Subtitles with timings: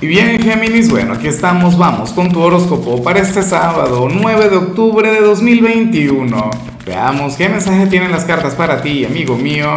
[0.00, 4.56] Y bien, Géminis, bueno, aquí estamos, vamos con tu horóscopo para este sábado, 9 de
[4.56, 6.50] octubre de 2021.
[6.86, 9.68] Veamos qué mensaje tienen las cartas para ti, amigo mío.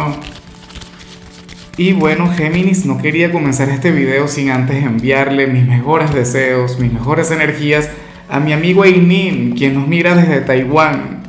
[1.76, 6.92] Y bueno, Géminis, no quería comenzar este video sin antes enviarle mis mejores deseos, mis
[6.92, 7.90] mejores energías
[8.28, 11.24] a mi amigo Ainin, quien nos mira desde Taiwán.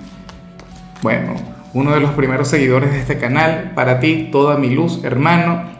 [1.01, 1.33] Bueno,
[1.73, 5.72] uno de los primeros seguidores de este canal, para ti, toda mi luz, hermano.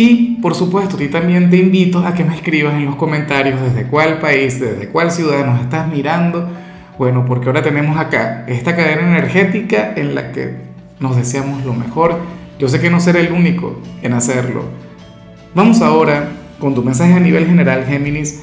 [0.00, 3.60] Y por supuesto, a ti también te invito a que me escribas en los comentarios
[3.60, 6.48] desde cuál país, desde cuál ciudad nos estás mirando.
[6.96, 10.54] Bueno, porque ahora tenemos acá esta cadena energética en la que
[11.00, 12.16] nos deseamos lo mejor.
[12.60, 14.66] Yo sé que no seré el único en hacerlo.
[15.56, 16.28] Vamos ahora
[16.60, 18.40] con tu mensaje a nivel general, Géminis.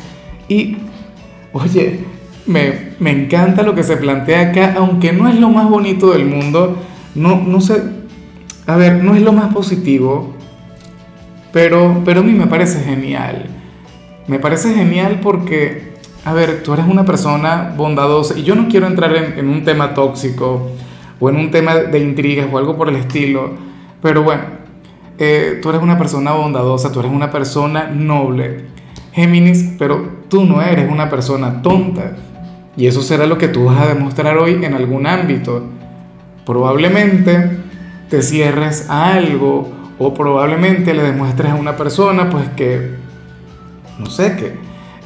[0.50, 0.76] Y,
[1.54, 2.02] oye,
[2.48, 6.26] me, me encanta lo que se plantea acá, aunque no es lo más bonito del
[6.26, 6.84] mundo.
[7.16, 7.82] No, no sé,
[8.68, 10.35] a ver, no es lo más positivo
[11.56, 13.46] pero, pero a mí me parece genial.
[14.28, 15.94] Me parece genial porque,
[16.26, 19.94] a ver, tú eres una persona bondadosa y yo no quiero entrar en, un tema
[19.94, 20.72] tóxico
[21.18, 23.52] o en un tema de intrigas o algo por el estilo,
[24.02, 24.44] pero bueno,
[25.18, 28.66] eh, tú eres una persona bondadosa, tú eres una persona noble,
[29.14, 32.18] Géminis, pero tú no eres una persona tonta.
[32.76, 35.64] Y eso será lo que tú vas a demostrar hoy en algún ámbito.
[36.46, 37.50] Probablemente
[38.10, 42.96] te cierres a algo o probablemente le demuestres a una persona pues que,
[43.98, 44.36] no sé,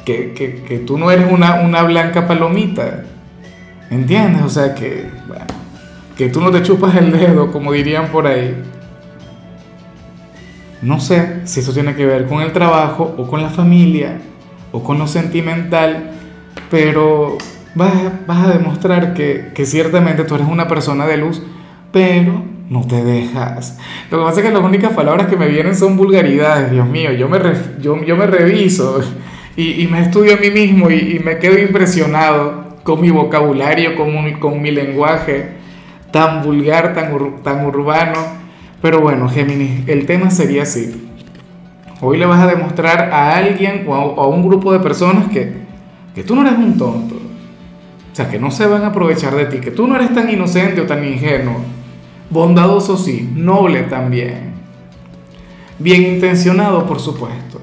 [0.04, 3.04] que, que, que, tú no eres una, una, blanca palomita.
[3.90, 4.42] ¿Entiendes?
[4.42, 5.44] O sea que, bueno,
[6.16, 8.62] que tú no te chupas el dedo, como dirían por ahí.
[10.82, 14.18] No sé si eso tiene que ver con el trabajo o con la familia
[14.72, 16.12] o con lo sentimental,
[16.70, 17.36] pero
[17.74, 17.92] vas,
[18.26, 21.42] vas a demostrar que, que ciertamente tú eres una persona de luz,
[21.92, 23.78] pero no te dejas.
[24.10, 27.12] Lo que pasa es que las únicas palabras que me vienen son vulgaridades, Dios mío,
[27.12, 27.38] yo me,
[27.80, 29.00] yo, yo me reviso
[29.56, 33.96] y, y, me estudio a mí mismo y, y, me quedo impresionado con mi vocabulario,
[33.96, 35.48] con, con mi lenguaje
[36.12, 38.20] tan vulgar, tan, tan urbano.
[38.80, 41.08] Pero bueno, Géminis, el tema sería así.
[42.00, 45.54] Hoy le vas a demostrar a alguien o a un grupo de personas que,
[46.14, 47.16] que tú no eres un tonto.
[47.16, 50.30] O sea, que no se van a aprovechar de ti, que tú no eres tan
[50.30, 51.79] inocente o tan ingenuo
[52.30, 54.52] Bondadoso sí, noble también.
[55.80, 57.60] Bien intencionado, por supuesto.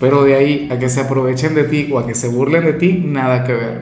[0.00, 2.72] Pero de ahí a que se aprovechen de ti o a que se burlen de
[2.72, 3.80] ti, nada que ver.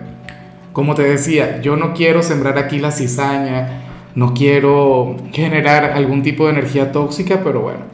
[0.73, 3.83] Como te decía, yo no quiero sembrar aquí la cizaña,
[4.17, 7.85] no quiero generar algún tipo de energía tóxica, pero bueno.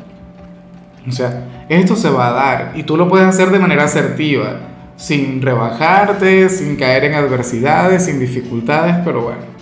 [1.06, 4.60] O sea, esto se va a dar y tú lo puedes hacer de manera asertiva,
[4.96, 9.59] sin rebajarte, sin caer en adversidades, sin dificultades, pero bueno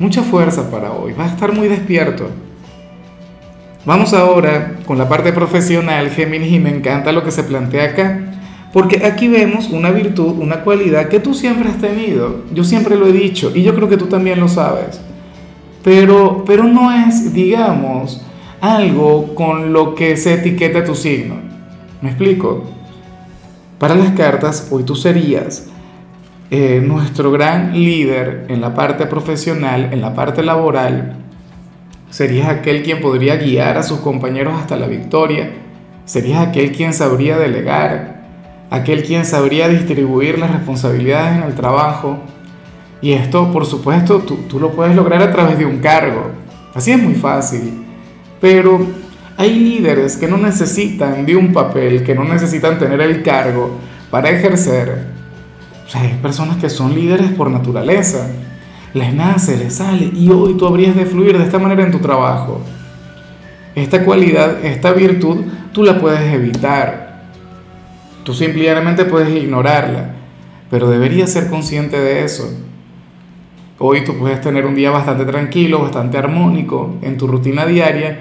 [0.00, 2.28] mucha fuerza para hoy, vas a estar muy despierto.
[3.84, 8.20] Vamos ahora con la parte profesional, Géminis, y me encanta lo que se plantea acá,
[8.72, 13.06] porque aquí vemos una virtud, una cualidad que tú siempre has tenido, yo siempre lo
[13.06, 15.00] he dicho, y yo creo que tú también lo sabes,
[15.84, 18.22] pero, pero no es, digamos,
[18.60, 21.36] algo con lo que se etiqueta tu signo.
[22.00, 22.64] ¿Me explico?
[23.78, 25.66] Para las cartas, hoy tú serías
[26.52, 31.16] eh, nuestro gran líder en la parte profesional, en la parte laboral,
[32.10, 35.52] serías aquel quien podría guiar a sus compañeros hasta la victoria,
[36.06, 38.22] serías aquel quien sabría delegar,
[38.68, 42.18] aquel quien sabría distribuir las responsabilidades en el trabajo.
[43.00, 46.32] Y esto, por supuesto, tú, tú lo puedes lograr a través de un cargo.
[46.74, 47.84] Así es muy fácil.
[48.40, 48.84] Pero
[49.36, 53.76] hay líderes que no necesitan de un papel, que no necesitan tener el cargo
[54.10, 55.19] para ejercer
[55.90, 58.30] o sea, hay personas que son líderes por naturaleza.
[58.94, 61.98] Les nace, les sale y hoy tú habrías de fluir de esta manera en tu
[61.98, 62.60] trabajo.
[63.74, 65.38] Esta cualidad, esta virtud,
[65.72, 67.24] tú la puedes evitar.
[68.22, 70.12] Tú simplemente puedes ignorarla,
[70.70, 72.48] pero deberías ser consciente de eso.
[73.80, 78.20] Hoy tú puedes tener un día bastante tranquilo, bastante armónico en tu rutina diaria,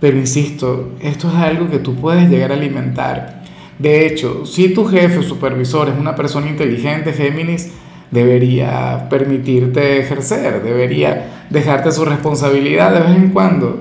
[0.00, 3.39] pero insisto, esto es algo que tú puedes llegar a alimentar
[3.80, 7.72] de hecho, si tu jefe o supervisor es una persona inteligente, Géminis,
[8.10, 13.80] debería permitirte ejercer, debería dejarte su responsabilidad de vez en cuando.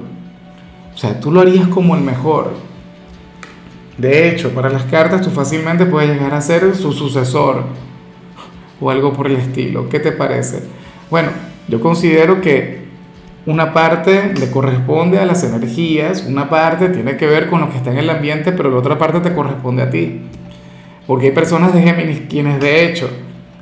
[0.93, 2.53] O sea, tú lo harías como el mejor.
[3.97, 7.65] De hecho, para las cartas tú fácilmente puedes llegar a ser su sucesor
[8.79, 9.89] o algo por el estilo.
[9.89, 10.63] ¿Qué te parece?
[11.11, 11.31] Bueno,
[11.67, 12.78] yo considero que
[13.45, 17.77] una parte le corresponde a las energías, una parte tiene que ver con lo que
[17.77, 20.21] está en el ambiente, pero la otra parte te corresponde a ti.
[21.07, 23.09] Porque hay personas de Géminis quienes de hecho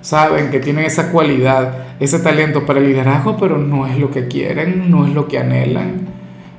[0.02, 4.28] saben que tienen esa cualidad, ese talento para el liderazgo, pero no es lo que
[4.28, 6.08] quieren, no es lo que anhelan.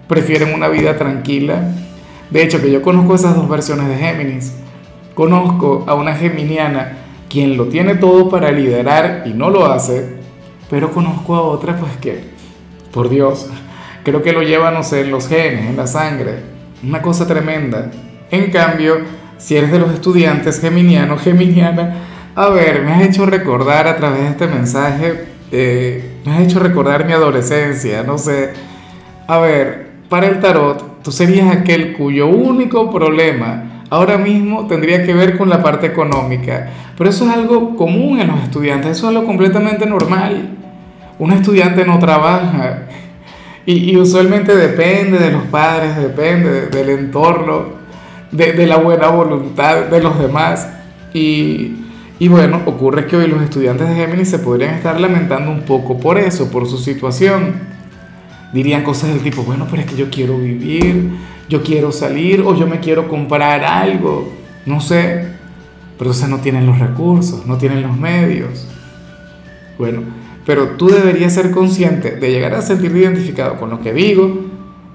[0.06, 1.73] Prefieren una vida tranquila.
[2.31, 4.55] De hecho, que yo conozco esas dos versiones de Géminis.
[5.14, 6.99] conozco a una geminiana
[7.29, 10.17] quien lo tiene todo para liderar y no lo hace,
[10.71, 12.38] pero conozco a otra pues que,
[12.93, 13.49] por Dios,
[14.05, 16.40] creo que lo lleva, no sé, en los genes, en la sangre,
[16.82, 17.90] una cosa tremenda.
[18.31, 18.99] En cambio,
[19.38, 21.94] si eres de los estudiantes geminiano, geminiana,
[22.35, 26.58] a ver, me has hecho recordar a través de este mensaje, eh, me has hecho
[26.58, 28.50] recordar mi adolescencia, no sé.
[29.26, 35.14] A ver, para el tarot, tú serías aquel cuyo único problema ahora mismo tendría que
[35.14, 36.70] ver con la parte económica.
[36.96, 40.58] Pero eso es algo común en los estudiantes, eso es algo completamente normal.
[41.19, 42.88] Un estudiante no trabaja
[43.70, 47.67] y, usualmente depende de los padres, depende del entorno,
[48.31, 50.70] de, la buena voluntad de los demás.
[51.12, 51.76] Y,
[52.31, 56.17] bueno, ocurre que hoy los estudiantes de Géminis se podrían estar lamentando un poco por
[56.17, 57.56] eso, por su situación.
[58.55, 61.11] Dirían cosas del tipo, bueno, pero es que yo quiero vivir,
[61.50, 64.32] yo quiero salir o yo me quiero comprar algo,
[64.64, 65.26] no sé,
[65.99, 68.67] pero o no tienen los recursos, no tienen los medios.
[69.76, 70.05] Bueno,
[70.49, 74.47] pero tú deberías ser consciente de llegar a sentirte identificado con lo que digo.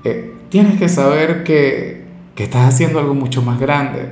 [0.03, 4.09] Eh, tienes que saber que, que, estás haciendo algo mucho más grande,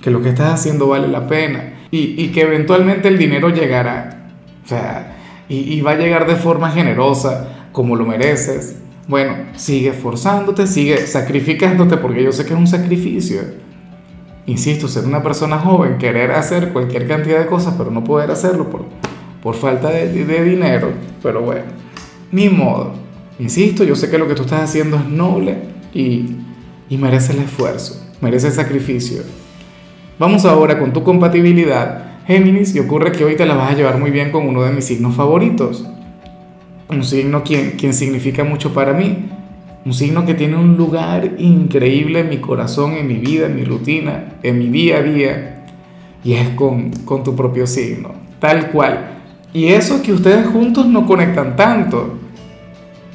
[0.00, 4.28] que lo que estás haciendo vale la pena y, y que eventualmente el dinero llegará.
[4.64, 5.16] O sea,
[5.48, 8.76] y, y va a llegar de forma generosa, como lo mereces
[9.08, 13.40] bueno, sigue esforzándote, sigue sacrificándote, porque yo sé que es un sacrificio.
[14.46, 18.70] Insisto, ser una persona joven, querer hacer cualquier cantidad de cosas, pero no poder hacerlo
[18.70, 18.84] por,
[19.42, 20.92] por falta de, dinero.
[21.22, 21.64] Pero bueno,
[22.32, 22.94] ni modo.
[23.38, 25.56] Insisto, yo sé que lo que tú estás haciendo es noble
[25.94, 26.36] y,
[26.88, 29.22] y merece el esfuerzo, merece el sacrificio.
[30.18, 33.98] Vamos ahora con tu compatibilidad, Géminis, y ocurre que hoy te la vas a llevar
[33.98, 35.86] muy bien con uno de mis signos favoritos
[36.90, 39.28] un signo quien, quien significa mucho para mí,
[39.84, 43.64] un signo que tiene un lugar increíble en mi corazón, en mi vida, en mi
[43.64, 45.64] rutina, en mi día a día,
[46.22, 49.19] y es con, con tu propio signo, tal cual.
[49.52, 52.18] Y eso que ustedes juntos no conectan tanto.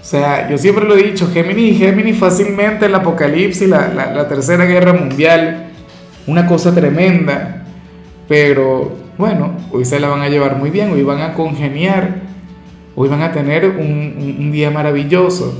[0.01, 4.27] O sea, yo siempre lo he dicho, Géminis y Géminis fácilmente el apocalipsis, la, la,
[4.27, 5.69] tercera guerra mundial,
[6.27, 7.65] una cosa tremenda.
[8.27, 12.25] Pero bueno, hoy se la van a llevar muy bien, hoy van a congeniar
[12.97, 15.53] Hoy van a tener un, día maravilloso.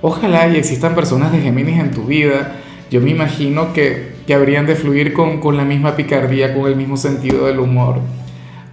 [0.00, 2.52] Ojalá y existan personas de Géminis en tu vida.
[2.92, 6.76] Yo me imagino que, que habrían de fluir con, con la misma picardía, con el
[6.76, 7.98] mismo sentido del humor,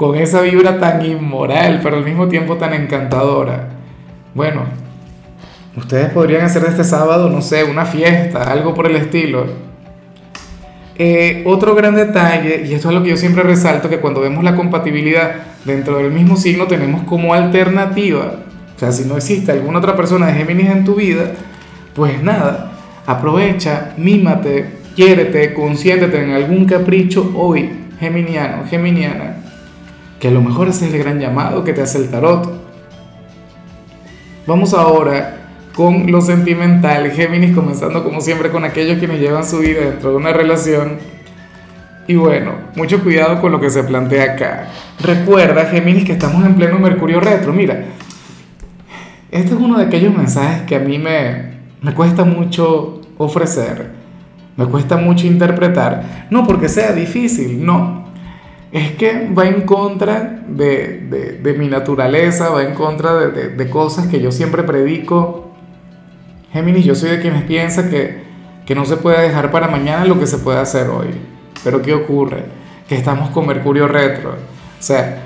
[0.01, 3.69] con esa vibra tan inmoral, pero al mismo tiempo tan encantadora.
[4.33, 4.63] Bueno,
[5.77, 9.45] ustedes podrían hacer este sábado, no sé, una fiesta, algo por el estilo
[10.97, 14.43] eh, otro gran detalle, y esto es lo que yo siempre resalto, que cuando vemos
[14.43, 15.33] la compatibilidad
[15.65, 18.37] dentro del mismo signo tenemos como alternativa,
[18.75, 21.31] o sea, si no existe alguna otra persona de Géminis en tu vida,
[21.93, 22.71] pues nada,
[23.05, 24.65] aprovecha, mímate,
[24.95, 27.69] quiérete, consiéntete en algún capricho hoy,
[27.99, 29.37] geminiano, geminiana,
[30.21, 32.47] que a lo mejor ese es el gran llamado que te hace el tarot.
[34.45, 35.39] Vamos ahora
[35.75, 40.17] con lo sentimental, Géminis comenzando como siempre con aquellos quienes llevan su vida dentro de
[40.17, 40.99] una relación.
[42.07, 44.67] Y bueno, mucho cuidado con lo que se plantea acá.
[44.99, 47.51] Recuerda, Géminis, que estamos en pleno Mercurio retro.
[47.51, 47.85] Mira,
[49.31, 53.89] este es uno de aquellos mensajes que a mí me, me cuesta mucho ofrecer,
[54.55, 56.27] me cuesta mucho interpretar.
[56.29, 58.00] No porque sea difícil, no.
[58.71, 64.07] Es que va en contra de, de, mi naturaleza, va en contra de, de cosas
[64.07, 65.51] que yo siempre predico
[66.53, 68.23] Géminis, yo soy de quienes piensa que,
[68.65, 71.07] que no se puede dejar para mañana lo que se puede hacer hoy.
[71.63, 72.43] Pero ¿qué ocurre?
[72.89, 74.31] Que estamos con Mercurio retro.
[74.31, 75.21] O sea,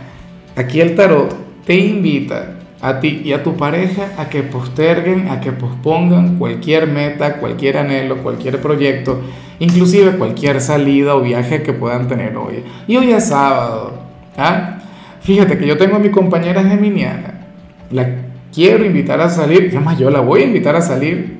[0.56, 1.36] aquí el tarot
[1.66, 6.88] te invita a ti y a tu pareja a que posterguen, a que pospongan cualquier
[6.88, 9.22] meta, cualquier anhelo, cualquier proyecto,
[9.59, 12.63] inclusive cualquier salida o viaje que puedan tener hoy.
[12.88, 13.93] Y hoy es sábado.
[14.38, 14.77] ¿ah?
[15.21, 17.47] Fíjate que yo tengo a mi compañera geminiana,
[17.89, 18.07] la
[18.53, 21.39] quiero invitar a salir, además yo la voy a invitar a salir.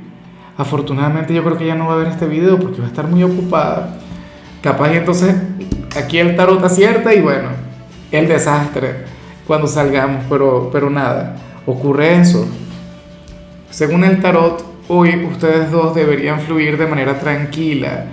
[0.58, 3.08] Afortunadamente yo creo que ella no va a ver este video porque va a estar
[3.08, 3.98] muy ocupada.
[4.62, 5.36] Capaz y entonces
[5.96, 7.50] aquí el tarot acierta y bueno,
[8.12, 9.06] el desastre
[9.46, 12.48] cuando salgamos, pero, pero nada, ocurre eso.
[13.70, 18.06] Según el tarot, hoy ustedes dos deberían fluir de manera tranquila,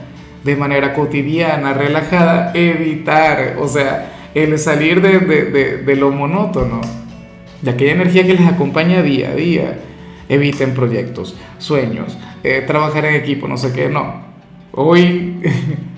[0.45, 6.81] de manera cotidiana, relajada, evitar, o sea, el salir de, lo monótono
[7.61, 9.79] de aquella energía que les acompaña día a día.
[10.29, 14.23] Eviten proyectos, sueños, eh, trabajar en equipo, no sé qué, no.
[14.73, 15.43] Hoy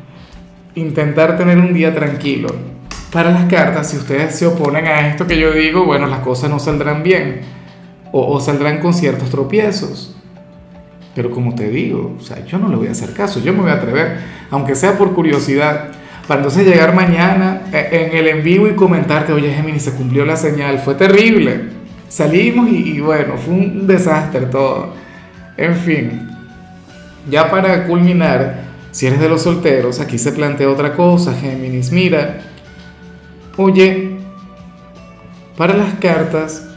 [0.74, 2.48] intentar tener un día tranquilo.
[3.12, 6.50] Para las cartas, si ustedes se oponen a esto que yo digo, bueno, las cosas
[6.50, 7.42] no saldrán bien
[8.10, 10.13] o saldrán con ciertos tropiezos.
[11.14, 13.60] Pero como te digo, o sea, yo no le voy a hacer caso, yo me
[13.60, 14.18] voy a atrever,
[14.50, 15.90] aunque sea por curiosidad,
[16.26, 20.24] para entonces llegar mañana eh, en el en vivo y comentarte, oye Gemini, se cumplió
[20.24, 21.74] la señal, fue terrible.
[22.08, 24.94] Salimos y, y bueno, fue un desastre todo.
[25.56, 26.28] En fin,
[27.30, 31.90] ya para culminar, si eres de los solteros, aquí se plantea otra cosa, Géminis.
[31.90, 32.40] Mira,
[33.56, 34.16] oye,
[35.56, 36.68] para las cartas,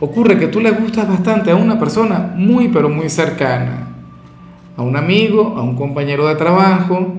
[0.00, 3.88] ocurre que tú le gustas bastante a una persona muy, pero muy cercana.
[4.76, 7.14] A un amigo, a un compañero de trabajo,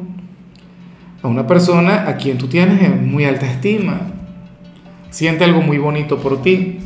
[1.22, 4.02] a una persona a quien tú tienes muy alta estima.
[5.10, 6.80] Siente algo muy bonito por ti.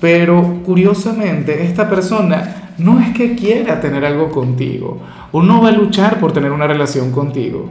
[0.00, 5.72] Pero curiosamente, esta persona no es que quiera tener algo contigo o no va a
[5.72, 7.70] luchar por tener una relación contigo,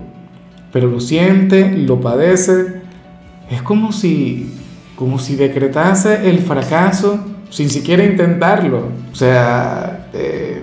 [0.71, 2.81] pero lo siente, lo padece.
[3.49, 4.49] Es como si,
[5.01, 8.83] como si decretase el fracaso sin siquiera intentarlo.
[9.11, 10.61] O sea, eh,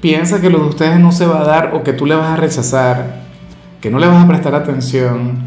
[0.00, 2.30] piensa que lo de ustedes no se va a dar o que tú le vas
[2.30, 3.20] a rechazar,
[3.80, 5.38] que no le vas a prestar atención.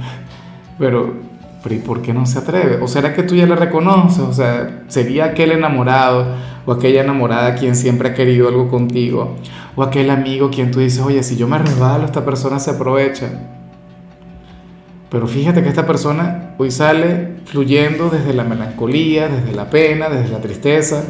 [0.77, 1.15] Pero,
[1.61, 2.79] pero ¿y por qué no se atreve?
[2.81, 4.21] ¿O será que tú ya le reconoces?
[4.21, 6.27] O sea, sería aquel enamorado
[6.65, 9.35] o aquella enamorada quien siempre ha querido algo contigo,
[9.75, 13.31] o aquel amigo quien tú dices, oye, si yo me resbalo, esta persona se aprovecha.
[15.09, 20.29] Pero fíjate que esta persona hoy sale fluyendo desde la melancolía, desde la pena, desde
[20.31, 21.03] la tristeza.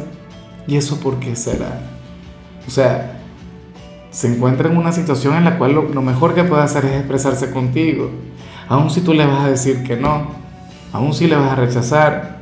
[0.66, 1.80] ¿Y eso por qué será?
[2.66, 3.18] O sea,
[4.10, 7.50] se encuentra en una situación en la cual lo, mejor que puede hacer es expresarse
[7.50, 8.10] contigo.
[8.68, 10.28] Aun si tú le vas a decir que no,
[10.92, 12.38] aun si le vas a rechazar.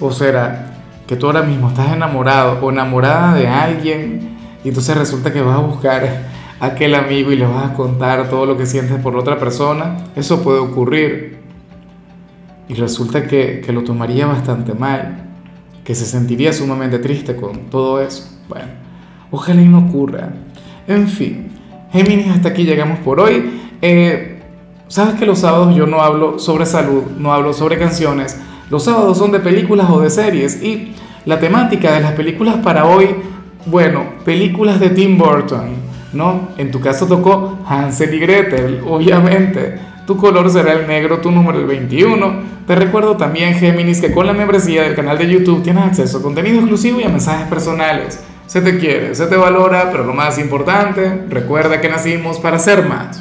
[0.00, 0.66] O será
[1.06, 5.56] que tú ahora mismo estás enamorado o enamorada de alguien y entonces resulta que vas
[5.56, 6.29] a buscar
[6.60, 10.42] aquel amigo y le vas a contar todo lo que sientes por otra persona, eso
[10.42, 11.38] puede ocurrir.
[12.68, 15.26] Y resulta que, que lo tomaría bastante mal,
[15.82, 18.28] que se sentiría sumamente triste con todo eso.
[18.48, 18.68] Bueno,
[19.30, 20.28] ojalá no ocurra.
[20.86, 21.48] En fin,
[21.92, 23.60] Géminis, hasta aquí llegamos por hoy.
[23.82, 24.36] Eh,
[24.90, 28.36] Sabes que los sábados yo no hablo sobre salud, no hablo sobre canciones.
[28.70, 30.94] Los sábados son de películas o de series y
[31.26, 33.14] la temática de las películas para hoy,
[33.66, 35.68] bueno, películas de Tim Burton,
[36.12, 36.50] ¿no?
[36.56, 39.78] En tu caso tocó Hansel y Gretel, obviamente.
[40.06, 42.60] Tu color será el negro, tu número el 21.
[42.66, 46.22] Te recuerdo también, Géminis, que con la membresía del canal de YouTube tienes acceso a
[46.22, 48.20] contenido exclusivo y a mensajes personales.
[48.46, 52.88] Se te quiere, se te valora, pero lo más importante, recuerda que nacimos para ser
[52.88, 53.18] más.